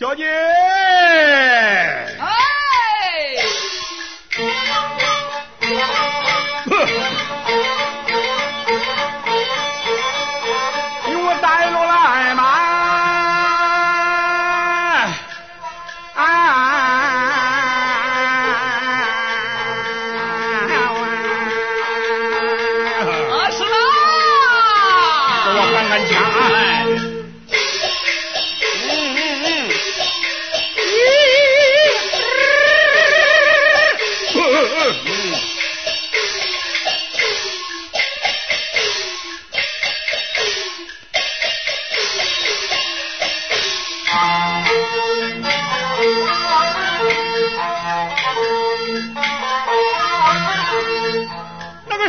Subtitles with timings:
[0.00, 0.24] 小姐。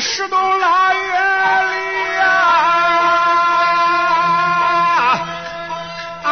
[0.01, 2.25] 十冬腊月里呀
[6.23, 6.27] 啊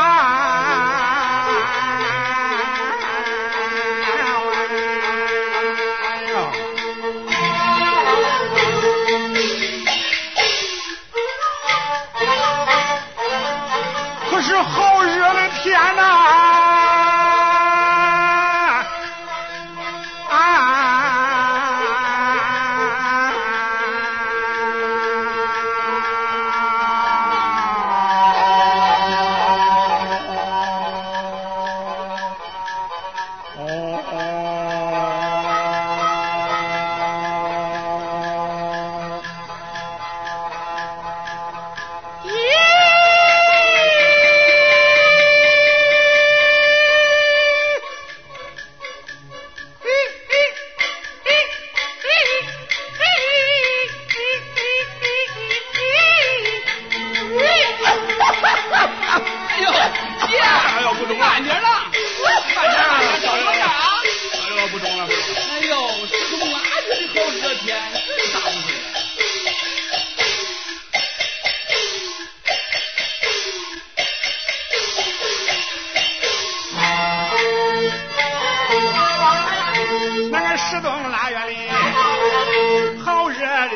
[14.32, 16.39] 可是好热的天呐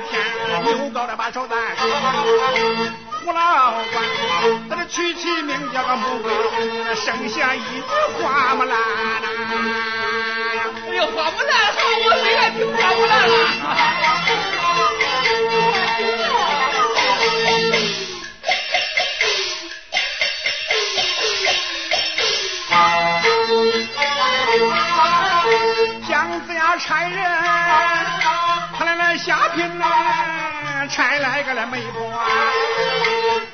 [0.09, 0.13] 天，
[0.79, 1.57] 又搞了把小三，
[3.25, 4.03] 胡老官，
[4.69, 6.31] 他这娶妻名叫个木瓜，
[6.95, 7.81] 生下一
[8.21, 9.27] 花木兰呐。
[10.89, 13.33] 哎呦，花木兰，好，我最爱听花木兰了。
[26.07, 26.11] 姜
[26.45, 28.02] 子牙差人。
[29.23, 32.11] 下聘来拆来个了媒婆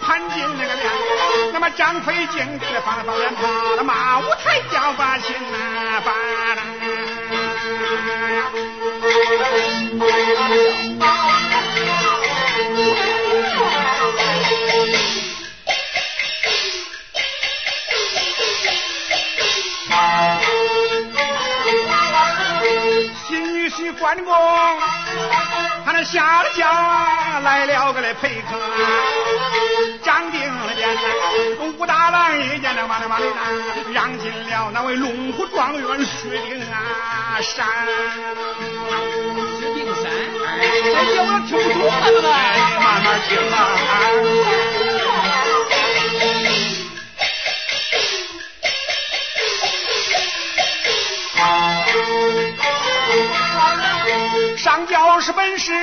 [0.02, 0.92] 潘金那个脸
[1.54, 3.44] 那么张飞竟是放了放鞭炮
[3.78, 5.36] 那马武才叫把亲
[6.04, 6.12] 把
[23.80, 24.34] 去关公，
[25.86, 28.60] 他那下了家来了个来陪客，
[30.04, 31.00] 张定了见呐，
[31.80, 33.32] 武大郎一见那嘛的嘛的呐，
[33.94, 34.70] 让进了。
[34.74, 36.60] 那位龙虎状元薛丁
[37.42, 37.66] 山，
[39.58, 40.12] 薛丁山，
[40.60, 40.62] 哎，
[41.16, 41.80] 呀，我听不懂
[42.22, 42.32] 了，
[42.84, 43.56] 慢慢听啊。
[54.80, 55.74] 上就是本事。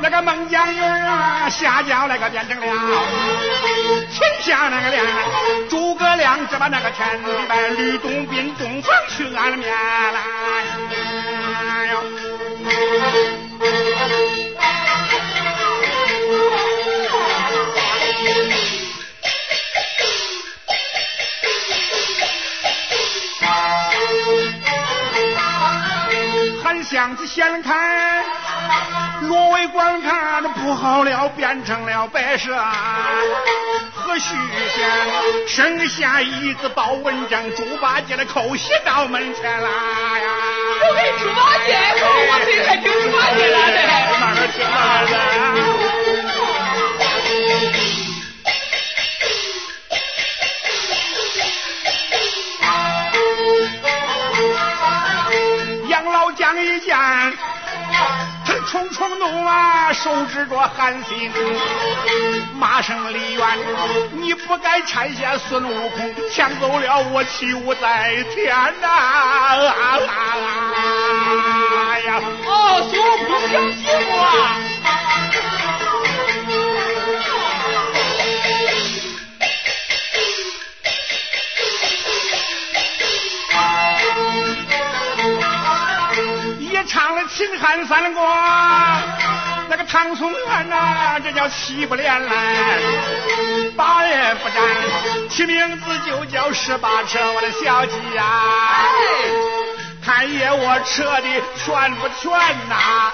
[0.00, 2.66] 那个孟姜女啊，下轿那个变成了，
[4.10, 5.04] 请下那个脸，
[5.68, 7.30] 诸葛亮只把那个天地，
[7.76, 10.20] 吕洞宾洞房去安了面来。
[26.82, 28.24] 箱子掀开，
[29.22, 32.56] 罗威观看那不好了，变成了白蛇。
[33.94, 34.34] 何须
[34.74, 40.24] 仙生下一子包文章，猪八戒的口袭到门前啦呀！
[40.84, 43.78] 我给猪八戒，我我谁还听猪八戒了呢？
[44.20, 45.81] 慢慢听，慢。
[58.44, 61.30] 他冲冲怒啊手指着韩信
[62.58, 63.46] 骂声李元
[64.12, 69.98] 你不该拆下孙悟空抢走了我器物在天呐啊啊
[70.74, 74.61] 啊呀哦孙悟空想起我
[87.42, 88.22] 秦汉三国，
[89.68, 92.78] 那个唐宋元呐，这叫七不连来，
[93.76, 98.24] 八也不沾，起名字就叫十八车，我的小鸡呀、
[100.04, 102.30] 看爷我扯的全不全
[102.68, 103.10] 呐、